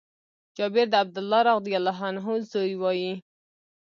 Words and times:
جابر 0.55 0.85
د 0.91 0.95
عبدالله 1.03 1.39
رضي 1.57 1.73
الله 1.77 1.97
عنه 2.07 2.23
زوی 2.51 2.73
وايي: 2.81 3.13